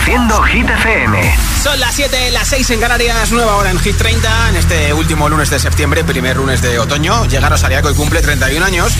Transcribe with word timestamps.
Haciendo 0.00 0.42
Hit 0.44 0.66
FM. 0.68 1.36
Son 1.62 1.78
las 1.78 1.94
7, 1.94 2.30
las 2.30 2.48
6 2.48 2.70
en 2.70 2.80
Canarias, 2.80 3.32
nueva 3.32 3.56
hora 3.56 3.70
en 3.70 3.78
Hit 3.78 3.98
30. 3.98 4.48
En 4.48 4.56
este 4.56 4.94
último 4.94 5.28
lunes 5.28 5.50
de 5.50 5.58
septiembre, 5.58 6.02
primer 6.04 6.38
lunes 6.38 6.62
de 6.62 6.78
otoño, 6.78 7.14
a 7.24 7.58
Sariaco 7.58 7.90
y 7.90 7.94
cumple 7.94 8.22
31 8.22 8.64
años. 8.64 8.92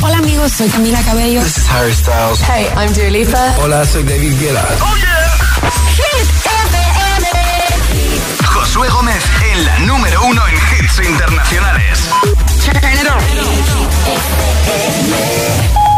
Hola 0.00 0.16
amigos, 0.18 0.50
soy 0.52 0.70
Camila 0.70 1.02
Cabello. 1.02 1.42
This 1.42 1.58
is 1.58 1.68
Harry 1.68 1.92
Styles. 1.94 2.40
Hey, 2.48 2.68
I'm 2.74 2.94
Dua 2.94 3.10
Lipa. 3.10 3.54
Hola, 3.60 3.84
soy 3.84 4.02
David 4.02 4.40
Guetta. 4.40 4.64
Oh 4.80 4.96
yeah. 4.96 5.70
Hit 5.94 6.53
Josué 8.64 8.88
Gómez 8.88 9.22
en 9.78 9.86
número 9.86 10.24
uno 10.24 10.40
en 10.48 10.54
hits 10.84 10.98
internacionales. 11.06 12.08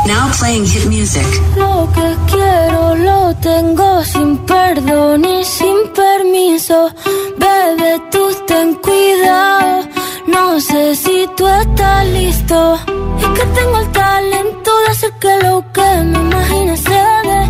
Now 0.07 0.29
playing 0.37 0.67
hit 0.67 0.85
music. 0.89 1.27
Lo 1.57 1.89
que 1.95 2.17
quiero 2.31 2.97
lo 2.97 3.35
tengo 3.37 4.05
sin 4.05 4.39
perdón 4.39 5.25
y 5.25 5.45
sin 5.45 5.77
permiso. 5.95 6.91
Bebe, 7.39 8.01
tú 8.11 8.35
ten 8.49 8.75
cuidado. 8.87 9.85
No 10.27 10.61
sé 10.61 10.97
si 10.97 11.29
tú 11.37 11.47
estás 11.47 12.05
listo. 12.07 12.81
Es 13.21 13.29
que 13.39 13.47
tengo 13.61 13.79
el 13.79 13.89
talento 13.93 14.71
de 14.85 14.91
hacer 14.93 15.13
que 15.21 15.37
lo 15.45 15.73
que 15.73 15.89
me 16.05 16.19
imaginas 16.19 16.81
se 16.81 16.91
dé. 16.91 17.43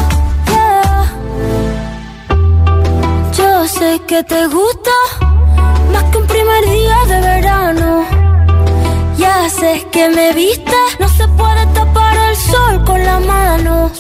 yeah. 0.49 1.15
Yo 3.37 3.69
sé 3.69 4.01
que 4.07 4.25
te 4.25 4.47
gusta. 4.47 4.91
que 9.91 10.09
me 10.09 10.33
viste, 10.33 10.75
no 10.99 11.09
se 11.09 11.27
puede 11.29 11.67
tapar 11.69 12.17
el 12.17 12.37
sol 12.37 12.85
con 12.85 13.05
la 13.05 13.19
mano. 13.21 13.91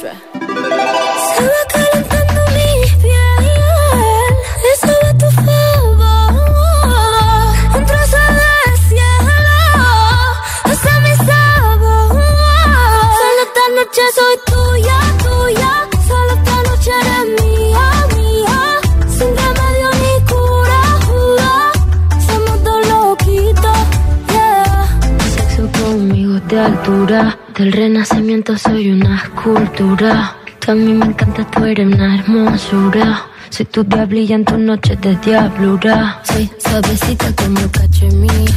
amigos 26.10 26.40
de 26.48 26.58
altura. 26.58 27.38
Del 27.56 27.72
renacimiento 27.72 28.56
soy 28.56 28.90
una 28.90 29.16
escultura. 29.22 30.34
a 30.66 30.74
mí 30.74 30.92
me 30.92 31.06
encanta, 31.06 31.44
tu 31.50 31.64
eres 31.64 31.86
una 31.92 32.16
hermosura. 32.16 33.26
Soy 33.50 33.66
tu 33.66 33.82
diablilla 33.84 34.34
en 34.36 34.44
tu 34.44 34.56
noche 34.56 34.96
de 34.96 35.16
diablura. 35.16 36.20
Soy 36.24 36.50
suavecita 36.58 37.26
como 37.40 37.60
cachemir. 37.70 38.52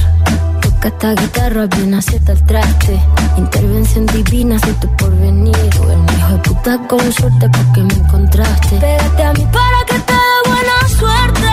Toca 0.61 0.87
esta 0.87 1.09
guitarra 1.21 1.65
bien 1.75 1.93
acierta 1.93 2.31
al 2.33 2.45
traste. 2.45 2.99
Intervención 3.37 4.05
divina, 4.07 4.57
soy 4.59 4.73
tu 4.81 4.87
porvenir. 4.97 5.69
O 5.81 5.85
mi 5.85 6.11
hijo 6.19 6.27
de 6.33 6.37
puta 6.47 6.77
con 6.87 7.11
suerte 7.11 7.47
porque 7.55 7.81
me 7.83 7.93
encontraste. 8.05 8.75
Pégate 8.77 9.23
a 9.23 9.33
mí 9.33 9.45
para 9.59 9.79
que 9.87 9.99
te 10.07 10.13
dé 10.13 10.37
buena 10.47 10.87
suerte. 10.99 11.49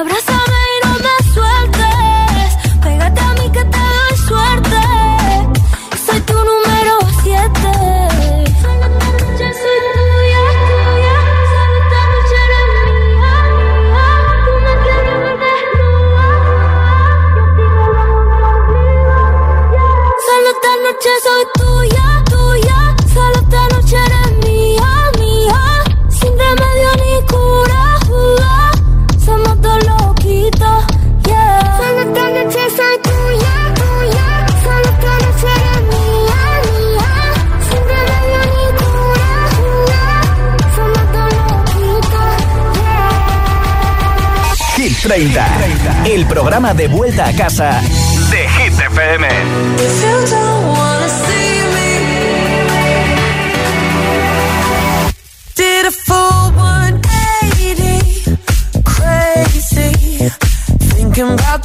Abraza 0.00 0.37
30. 45.08 45.40
El 46.04 46.26
programa 46.26 46.74
de 46.74 46.86
vuelta 46.86 47.28
a 47.28 47.32
casa 47.32 47.80
de 48.30 48.46
Hit 48.46 48.78
FM. 48.78 49.26
thinking 60.94 61.30
about 61.32 61.57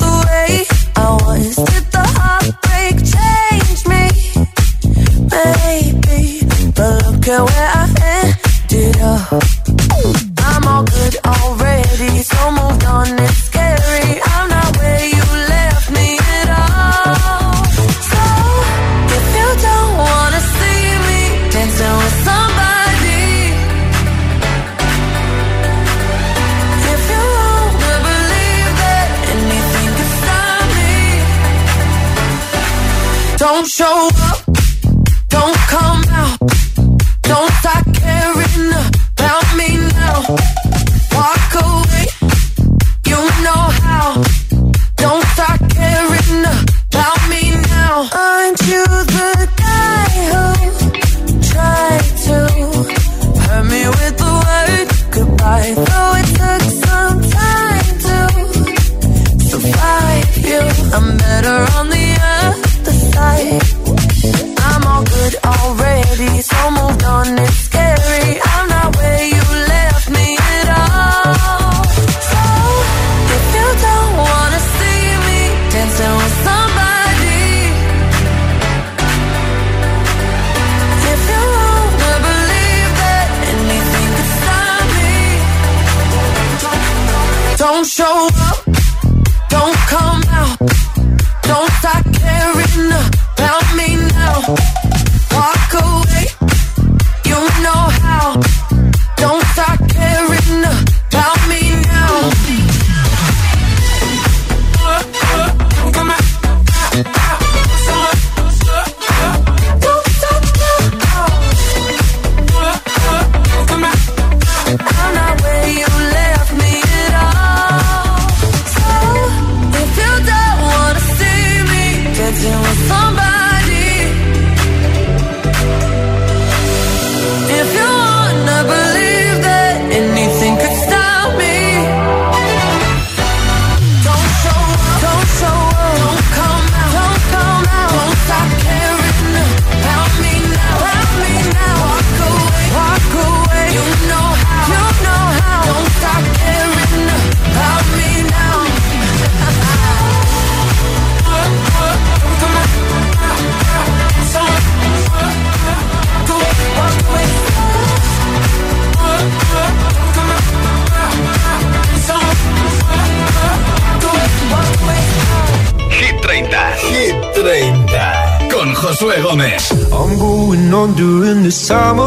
don't 33.53 33.67
show 33.67 34.07
up. 34.07 34.22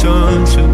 sunset. 0.00 0.70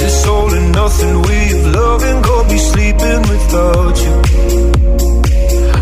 This 0.00 0.16
all 0.30 0.50
and 0.58 0.68
nothing 0.80 1.14
we 1.28 1.38
have 1.52 1.66
loved 1.78 2.04
and 2.10 2.20
go 2.28 2.34
be 2.52 2.58
sleeping 2.70 3.20
without 3.32 3.94
you. 4.04 4.16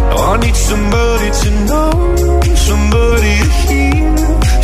Now 0.08 0.20
I 0.32 0.34
need 0.44 0.56
somebody 0.72 1.28
to 1.40 1.48
know, 1.68 1.90
somebody 2.70 3.32
to 3.42 3.48
hear, 3.64 4.06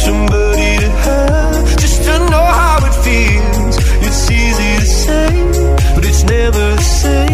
somebody 0.09 0.69
to 0.83 0.89
have, 1.07 1.57
just 1.83 1.99
to 2.07 2.15
know 2.33 2.47
how 2.61 2.77
it 2.89 2.95
feels. 3.07 3.75
It's 4.07 4.23
easy 4.43 4.71
to 4.83 4.87
say, 5.05 5.29
but 5.95 6.03
it's 6.11 6.23
never 6.35 6.63
the 6.77 6.83
same. 7.01 7.31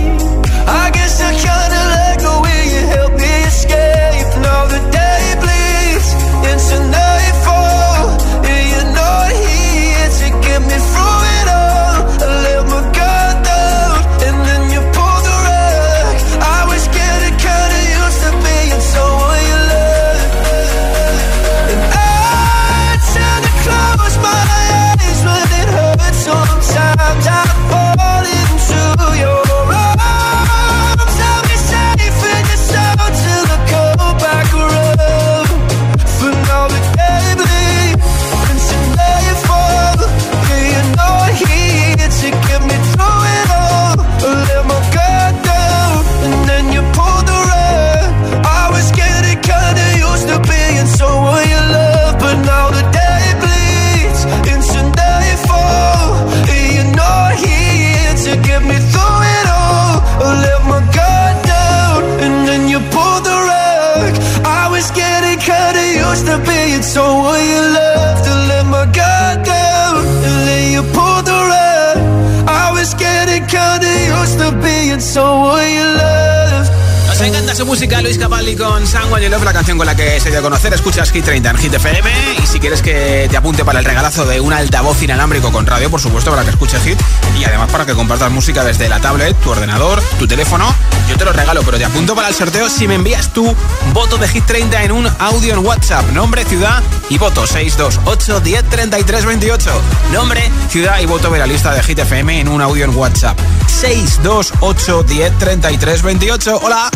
Hit 81.13 81.25
30 81.25 81.51
en 81.51 81.57
Hit 81.59 81.73
FM. 81.75 82.11
Y 82.43 82.47
si 82.47 82.61
quieres 82.61 82.83
que 82.83 83.29
te 83.31 83.37
apunte 83.37 83.65
para 83.65 83.79
el 83.79 83.85
regalazo 83.85 84.27
de 84.27 84.41
un 84.41 84.53
altavoz 84.53 85.03
inalámbrico 85.03 85.51
con 85.51 85.65
radio, 85.65 85.91
por 85.91 86.01
supuesto, 86.01 86.31
para 86.31 86.45
que 86.45 86.51
escuches 86.51 86.83
Hit. 86.83 86.99
Y 87.39 87.45
además 87.45 87.71
para 87.71 87.87
que 87.87 87.95
compartas 87.95 88.31
música 88.31 88.63
desde 88.63 88.89
la 88.89 89.01
tablet, 89.01 89.35
tu 89.41 89.51
ordenador, 89.51 90.03
tu 90.19 90.27
teléfono. 90.27 90.73
Yo 91.09 91.17
te 91.17 91.25
lo 91.25 91.33
regalo, 91.33 91.63
pero 91.63 91.79
te 91.79 91.85
apunto 91.87 92.15
para 92.15 92.29
el 92.29 92.35
sorteo 92.35 92.69
si 92.69 92.87
me 92.87 92.95
envías 92.97 93.33
tu 93.33 93.55
voto 93.95 94.19
de 94.19 94.29
Hit 94.29 94.45
30 94.45 94.85
en 94.85 94.93
un 94.93 95.09
audio 95.19 95.55
en 95.55 95.65
WhatsApp. 95.65 96.07
Nombre, 96.13 96.45
ciudad 96.45 96.83
y 97.09 97.17
voto. 97.17 97.47
628 97.47 98.41
10 98.41 98.65
33 98.69 99.25
28. 99.25 99.71
Nombre, 100.13 100.43
ciudad 100.71 101.01
y 101.01 101.07
voto 101.07 101.31
de 101.31 101.39
la 101.39 101.47
lista 101.47 101.73
de 101.73 101.83
Hit 101.83 101.99
FM 102.01 102.41
en 102.41 102.49
un 102.49 102.61
audio 102.61 102.85
en 102.85 102.95
WhatsApp. 102.95 103.39
628 103.69 105.03
10 105.05 105.39
33 105.39 106.03
28. 106.03 106.61
Hola. 106.63 106.91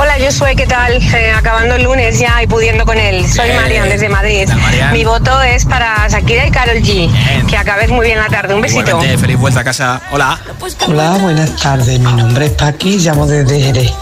Hola, 0.00 0.16
yo 0.16 0.30
soy, 0.30 0.54
¿qué 0.54 0.64
tal? 0.66 0.92
Eh, 1.12 1.32
acabando 1.36 1.74
el 1.74 1.82
lunes 1.82 2.20
ya 2.20 2.40
y 2.40 2.46
pudiendo 2.46 2.84
con 2.84 2.96
él. 2.98 3.26
Soy 3.28 3.48
desde 3.48 4.08
Madrid. 4.08 4.48
Mi 4.92 5.04
voto 5.04 5.42
es 5.42 5.64
para 5.64 6.06
Shakira 6.08 6.46
y 6.46 6.52
Carol 6.52 6.76
G. 6.76 7.10
Que 7.48 7.56
acabes 7.58 7.90
muy 7.90 8.06
bien 8.06 8.16
la 8.18 8.28
tarde. 8.28 8.54
Un 8.54 8.60
besito. 8.62 9.00
feliz 9.00 9.36
vuelta 9.36 9.58
a 9.60 9.64
casa. 9.64 10.00
Hola. 10.12 10.38
Hola, 10.86 11.18
buenas 11.20 11.56
tardes. 11.56 11.98
Mi 11.98 12.12
nombre 12.12 12.46
es 12.46 12.52
Paqui, 12.52 12.98
llamo 12.98 13.26
desde 13.26 13.60
Jerez. 13.60 13.92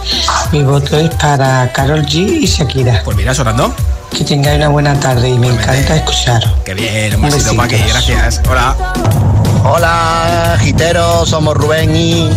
Mi 0.52 0.62
voto 0.64 0.98
es 0.98 1.08
para 1.14 1.72
Carol 1.72 2.04
G 2.04 2.42
y 2.42 2.46
Shakira. 2.46 3.00
Pues 3.02 3.16
mira, 3.16 3.34
sonando. 3.34 3.74
Que 4.14 4.22
tengáis 4.22 4.58
una 4.58 4.68
buena 4.68 5.00
tarde 5.00 5.30
y 5.30 5.38
me 5.38 5.46
encanta 5.48 5.96
escuchar. 5.96 6.42
Qué 6.66 6.74
bien, 6.74 7.14
un 7.16 7.22
besito, 7.22 7.56
Paqui. 7.56 7.78
Gracias. 7.88 8.42
Hola. 8.50 8.76
Hola, 9.64 10.58
Gitero, 10.60 11.24
somos 11.24 11.54
Rubén 11.54 11.96
y... 11.96 12.28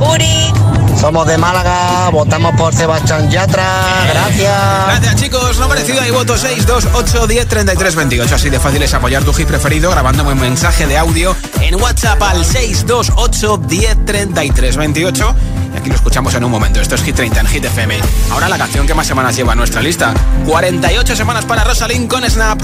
Uri. 0.00 0.52
Somos 1.00 1.26
de 1.26 1.36
Málaga, 1.36 2.08
votamos 2.10 2.52
por 2.56 2.72
Sebastián 2.74 3.28
Yatra. 3.30 3.64
Gracias. 4.10 4.60
Gracias, 4.86 5.16
chicos. 5.16 5.58
No 5.58 5.68
merecido 5.68 6.00
hay 6.00 6.10
voto 6.10 6.36
628 6.38 7.18
2, 7.20 7.28
10, 7.28 7.46
33, 7.46 7.94
28. 7.94 8.34
Así 8.34 8.48
de 8.50 8.58
fácil 8.58 8.82
es 8.82 8.94
apoyar 8.94 9.22
tu 9.22 9.32
hit 9.34 9.46
preferido 9.46 9.90
grabándome 9.90 10.32
un 10.32 10.40
mensaje 10.40 10.86
de 10.86 10.96
audio 10.96 11.36
en 11.60 11.74
WhatsApp 11.80 12.20
al 12.22 12.44
628 12.44 13.56
10 13.68 14.04
33 14.06 14.76
28. 14.76 15.34
Y 15.74 15.78
aquí 15.78 15.90
lo 15.90 15.96
escuchamos 15.96 16.34
en 16.34 16.44
un 16.44 16.50
momento. 16.50 16.80
Esto 16.80 16.94
es 16.94 17.02
Hit 17.02 17.14
30 17.14 17.40
en 17.40 17.46
Hit 17.46 17.64
FM. 17.66 17.98
Ahora 18.32 18.48
la 18.48 18.56
canción 18.56 18.86
que 18.86 18.94
más 18.94 19.06
semanas 19.06 19.36
lleva 19.36 19.52
a 19.52 19.56
nuestra 19.56 19.82
lista. 19.82 20.14
48 20.46 21.14
semanas 21.14 21.44
para 21.44 21.62
Rosalind 21.62 22.08
con 22.10 22.24
Snap. 22.28 22.60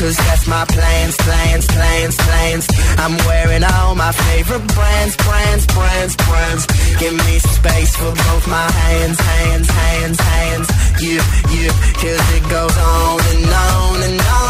Cause 0.00 0.16
that's 0.16 0.46
my 0.46 0.64
plans, 0.64 1.14
plans, 1.18 1.66
plans, 1.66 2.16
plans. 2.16 2.66
I'm 2.96 3.18
wearing 3.26 3.62
all 3.62 3.94
my 3.94 4.10
favorite 4.12 4.66
brands, 4.74 5.14
brands, 5.18 5.66
brands, 5.66 6.16
brands. 6.16 6.66
Give 6.98 7.12
me 7.12 7.38
some 7.38 7.52
space 7.62 7.94
for 7.96 8.08
both 8.10 8.48
my 8.48 8.66
hands, 8.70 9.20
hands, 9.20 9.68
hands, 9.68 10.18
hands. 10.18 10.68
You, 11.02 11.20
you, 11.52 11.68
cause 12.00 12.24
it 12.34 12.48
goes 12.48 12.76
on 12.78 13.20
and 13.20 13.44
on 13.66 14.02
and 14.10 14.20
on. 14.22 14.49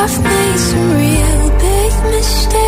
I've 0.00 0.22
made 0.22 0.56
some 0.58 0.92
real 0.92 1.58
big 1.58 2.12
mistakes 2.12 2.67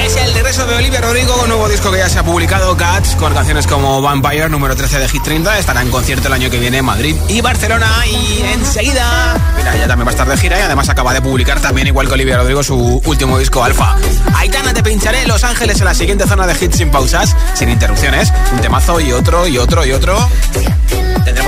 Es 0.00 0.16
el 0.16 0.32
regreso 0.32 0.64
de 0.64 0.76
Olivia 0.76 1.00
Rodrigo, 1.00 1.34
un 1.42 1.48
nuevo 1.48 1.68
disco 1.68 1.90
que 1.90 1.98
ya 1.98 2.08
se 2.08 2.20
ha 2.20 2.22
publicado, 2.22 2.76
Cats, 2.76 3.16
con 3.16 3.34
canciones 3.34 3.66
como 3.66 4.00
Vampire, 4.00 4.48
número 4.48 4.76
13 4.76 5.00
de 5.00 5.08
Hit 5.08 5.24
30. 5.24 5.58
Estará 5.58 5.82
en 5.82 5.90
concierto 5.90 6.28
el 6.28 6.34
año 6.34 6.48
que 6.50 6.60
viene 6.60 6.78
en 6.78 6.84
Madrid 6.84 7.16
y 7.26 7.40
Barcelona. 7.40 7.88
Y 8.06 8.42
enseguida, 8.54 9.36
mira, 9.56 9.74
ella 9.74 9.88
también 9.88 10.06
va 10.06 10.10
a 10.12 10.14
estar 10.14 10.28
de 10.28 10.36
gira 10.36 10.56
y 10.56 10.62
además 10.62 10.88
acaba 10.88 11.12
de 11.12 11.20
publicar 11.20 11.58
también, 11.60 11.88
igual 11.88 12.06
que 12.06 12.14
Olivia 12.14 12.36
Rodrigo, 12.36 12.62
su 12.62 12.76
último 13.04 13.38
disco 13.40 13.64
Alfa. 13.64 13.96
Aitana, 14.36 14.72
te 14.72 14.84
pincharé 14.84 15.26
Los 15.26 15.42
Ángeles 15.42 15.80
en 15.80 15.86
la 15.86 15.94
siguiente 15.94 16.28
zona 16.28 16.46
de 16.46 16.54
hits 16.64 16.76
sin 16.76 16.92
pausas, 16.92 17.34
sin 17.54 17.68
interrupciones. 17.68 18.32
Un 18.52 18.60
temazo 18.60 19.00
y 19.00 19.10
otro 19.10 19.48
y 19.48 19.58
otro 19.58 19.84
y 19.84 19.90
otro 19.90 20.28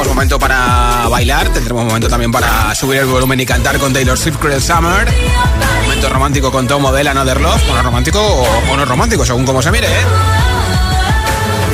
momento 0.04 0.38
para 0.38 1.06
bailar, 1.11 1.48
tendremos 1.52 1.85
momento 1.85 2.09
también 2.09 2.30
para 2.30 2.74
subir 2.74 2.98
el 2.98 3.06
volumen 3.06 3.40
y 3.40 3.46
cantar 3.46 3.78
con 3.78 3.92
Taylor 3.92 4.16
Swift 4.18 4.37
Cruel 4.37 4.61
Summer. 4.61 5.06
Momento 5.85 6.09
romántico 6.11 6.52
con 6.52 6.66
Tom 6.66 6.85
la 6.92 7.11
Another 7.11 7.40
Love. 7.40 7.66
Bueno, 7.66 7.82
romántico 7.82 8.20
o, 8.20 8.76
no 8.76 8.85
romántico, 8.85 9.24
según 9.24 9.44
como 9.46 9.62
se 9.62 9.70
mire, 9.70 9.87
¿eh? 9.88 10.04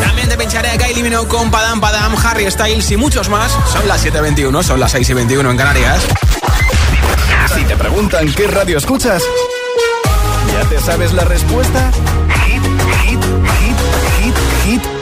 También 0.06 0.28
te 0.28 0.36
pincharé 0.36 0.70
a 0.70 0.78
Kylie 0.78 1.02
Minogue 1.02 1.28
con 1.28 1.50
Padam 1.50 1.80
Padam, 1.80 2.14
Harry 2.24 2.48
Styles 2.50 2.88
y 2.90 2.96
muchos 2.96 3.28
más. 3.28 3.52
Son 3.72 3.86
las 3.88 4.04
7.21, 4.04 4.62
son 4.62 4.78
las 4.78 4.94
6.21 4.94 5.50
en 5.50 5.56
Canarias. 5.56 6.02
Si 7.54 7.64
te 7.64 7.76
preguntan 7.76 8.32
qué 8.32 8.46
radio 8.46 8.78
escuchas, 8.78 9.22
¿ya 10.52 10.68
te 10.68 10.78
sabes 10.80 11.12
la 11.12 11.24
respuesta? 11.24 11.90
Hit, 12.44 12.62
hit, 13.10 13.20
hit, 13.20 13.76
hit, 14.20 14.32
hit 14.82 15.01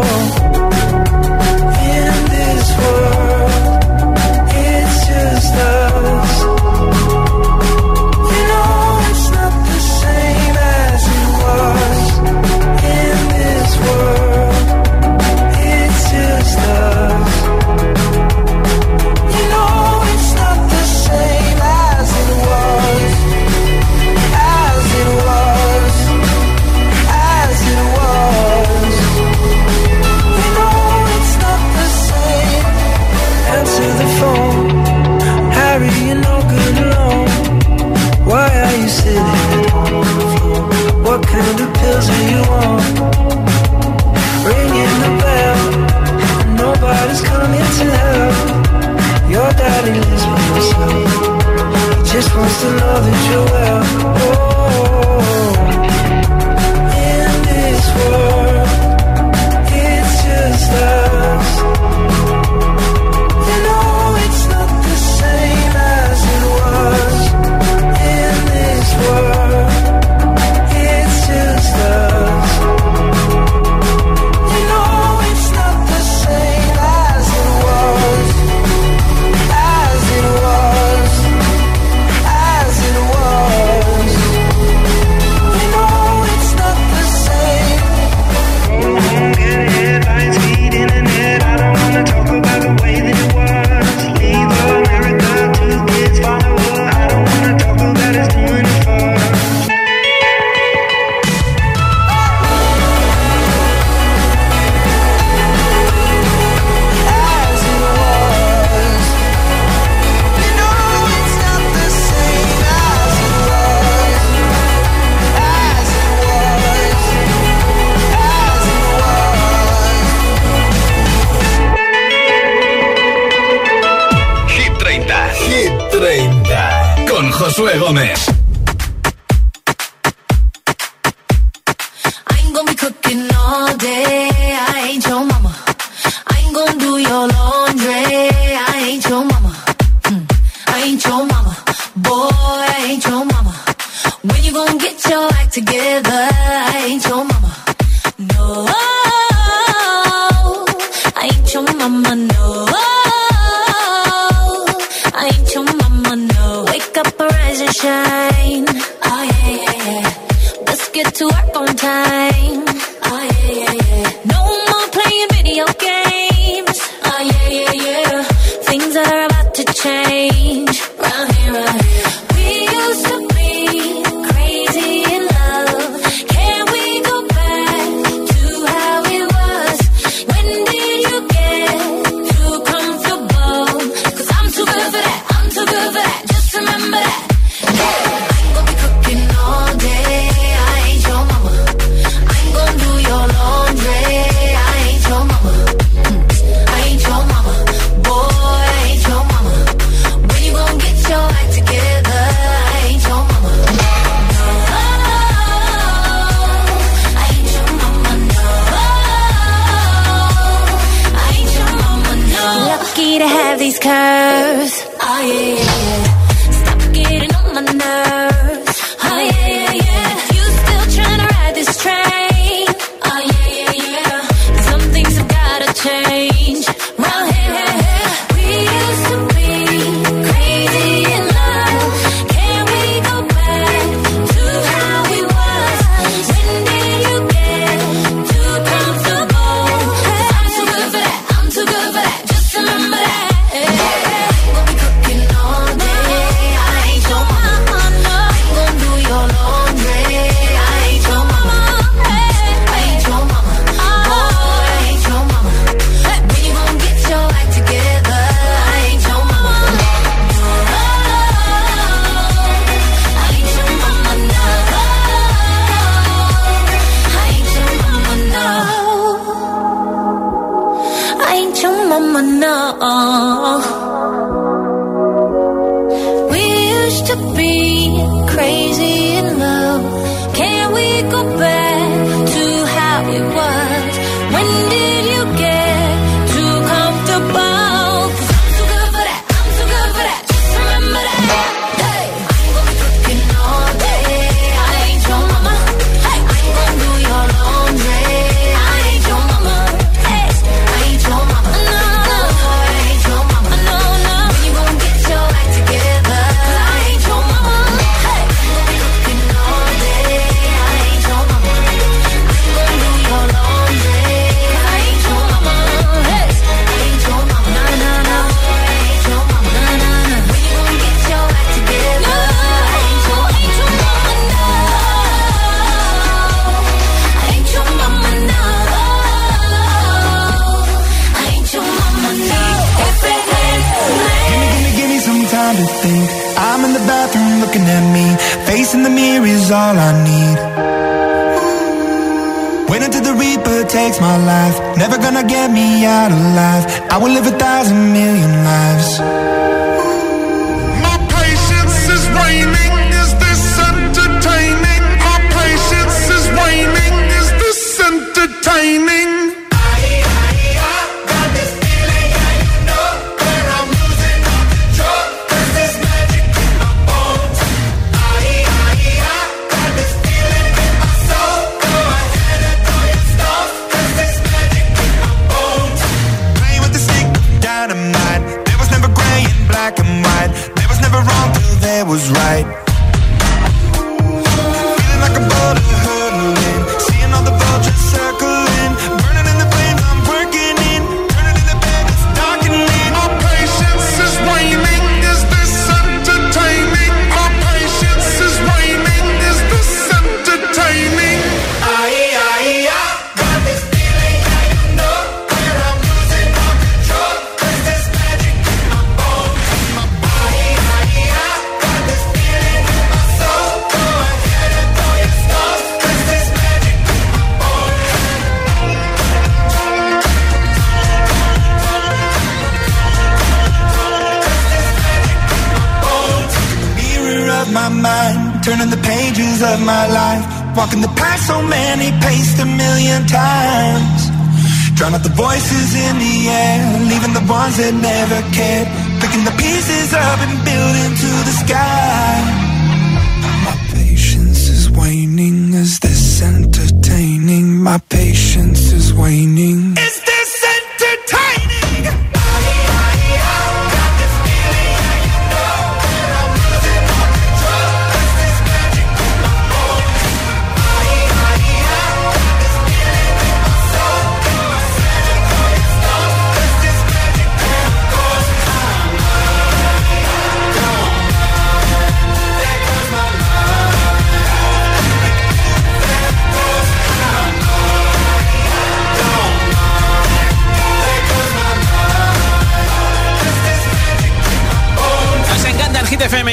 Con 127.09 127.29
Josué 127.31 127.77
Gómez. 127.77 128.25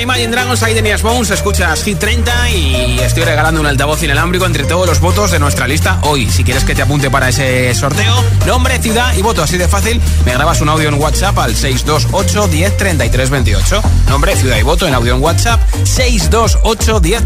Imagine 0.00 0.28
Dragons, 0.30 0.62
ahí 0.62 0.74
tenías 0.74 1.02
Bones, 1.02 1.30
escuchas 1.30 1.82
Hit 1.82 1.98
30 1.98 2.50
y 2.50 3.00
estoy 3.00 3.24
regalando 3.24 3.60
un 3.60 3.66
altavoz 3.66 4.00
inalámbrico 4.02 4.46
entre 4.46 4.62
todos 4.64 4.86
los 4.86 5.00
votos 5.00 5.32
de 5.32 5.40
nuestra 5.40 5.66
lista 5.66 5.98
hoy. 6.02 6.26
Si 6.30 6.44
quieres 6.44 6.62
que 6.62 6.74
te 6.74 6.82
apunte 6.82 7.10
para 7.10 7.28
ese 7.28 7.74
sorteo, 7.74 8.22
nombre, 8.46 8.78
ciudad 8.80 9.12
y 9.16 9.22
voto, 9.22 9.42
así 9.42 9.56
de 9.58 9.66
fácil, 9.66 10.00
me 10.24 10.32
grabas 10.34 10.60
un 10.60 10.68
audio 10.68 10.88
en 10.88 10.94
WhatsApp 10.94 11.36
al 11.38 11.54
628 11.56 12.46
10 12.48 12.78
28. 13.30 13.82
Nombre, 14.08 14.36
ciudad 14.36 14.56
y 14.58 14.62
voto 14.62 14.86
en 14.86 14.94
audio 14.94 15.16
en 15.16 15.22
WhatsApp 15.22 15.60
628 15.84 17.00
10 17.00 17.22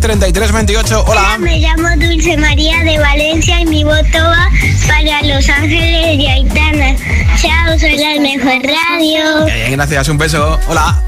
Hola. 1.06 1.36
me 1.38 1.58
llamo 1.58 1.88
Dulce 1.98 2.36
María 2.38 2.78
de 2.84 2.98
Valencia 2.98 3.60
y 3.60 3.66
mi 3.66 3.84
voto 3.84 3.98
va 4.18 4.48
para 4.88 5.22
Los 5.24 5.48
Ángeles 5.48 6.18
de 6.18 6.28
Aitana. 6.30 6.96
Chao, 7.40 7.78
soy 7.78 7.98
la 7.98 8.18
mejor 8.20 8.62
radio. 8.62 9.46
gracias, 9.70 10.08
un 10.08 10.16
beso. 10.16 10.58
Hola. 10.68 10.98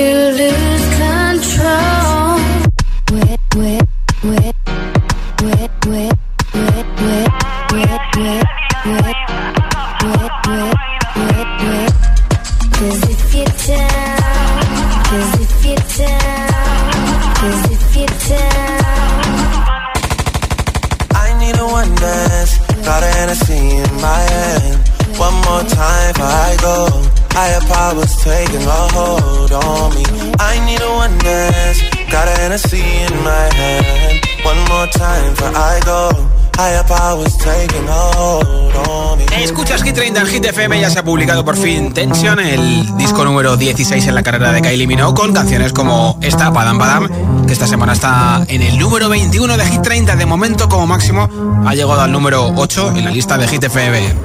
ya 40.81 40.89
se 40.89 40.97
ha 40.99 41.03
publicado 41.03 41.45
por 41.45 41.55
fin 41.57 41.93
Tension, 41.93 42.39
el 42.39 42.97
disco 42.97 43.23
número 43.23 43.55
16 43.55 44.07
en 44.07 44.15
la 44.15 44.23
carrera 44.23 44.51
de 44.51 44.61
Kylie 44.63 44.87
Minogue, 44.87 45.13
con 45.13 45.31
canciones 45.33 45.71
como 45.73 46.17
esta, 46.21 46.51
Padam 46.51 46.79
Padam, 46.79 47.07
que 47.45 47.53
esta 47.53 47.67
semana 47.67 47.93
está 47.93 48.43
en 48.47 48.63
el 48.63 48.79
número 48.79 49.07
21 49.07 49.57
de 49.57 49.65
Hit 49.65 49.81
30. 49.83 50.15
De 50.15 50.25
momento, 50.25 50.67
como 50.69 50.87
máximo, 50.87 51.29
ha 51.67 51.73
llegado 51.75 52.01
al 52.01 52.11
número 52.11 52.51
8 52.55 52.93
en 52.95 53.05
la 53.05 53.11
lista 53.11 53.37
de 53.37 53.47
Hit 53.47 53.63
FM. 53.63 54.15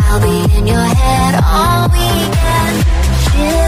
I'll 0.00 0.20
be 0.20 0.56
in 0.58 0.66
your 0.66 0.78
head 0.78 1.44
all 1.44 1.88
weekend. 1.90 3.67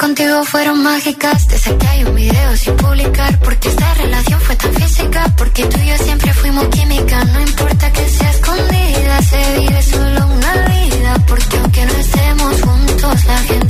contigo 0.00 0.42
fueron 0.44 0.82
mágicas. 0.82 1.46
Te 1.46 1.56
que 1.76 1.86
hay 1.86 2.04
un 2.04 2.14
video 2.14 2.56
sin 2.56 2.74
publicar. 2.76 3.38
Porque 3.40 3.68
esta 3.68 3.94
relación 3.94 4.40
fue 4.40 4.56
tan 4.56 4.74
física. 4.74 5.22
Porque 5.36 5.64
tú 5.66 5.76
y 5.78 5.86
yo 5.88 5.96
siempre 5.98 6.32
fuimos 6.32 6.64
química. 6.68 7.24
No 7.26 7.40
importa 7.40 7.92
que 7.92 8.08
sea 8.08 8.30
escondida, 8.30 9.22
se 9.30 9.60
vive 9.60 9.82
solo 9.82 10.20
una 10.38 10.52
vida. 10.74 11.14
Porque 11.28 11.56
aunque 11.62 11.84
no 11.84 11.92
estemos 11.92 12.52
juntos, 12.62 13.24
la 13.26 13.38
gente 13.50 13.69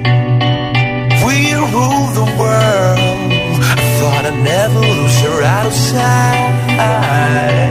We 1.26 1.38
rule 1.76 2.06
the 2.20 2.28
world. 2.40 3.56
I 3.80 3.82
thought 3.98 4.22
I'd 4.28 4.40
never 4.54 4.78
lose 4.78 5.16
her 5.24 5.42
out 5.42 5.66
of 5.66 5.72
sight. 5.72 7.63